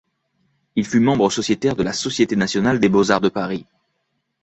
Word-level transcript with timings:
Il 0.75 0.83
fut 0.83 0.99
membre 0.99 1.29
sociétaire 1.29 1.75
de 1.75 1.83
la 1.83 1.93
Société 1.93 2.35
nationale 2.35 2.79
des 2.79 2.89
beaux-arts 2.89 3.21
de 3.21 3.29
Paris. 3.29 3.67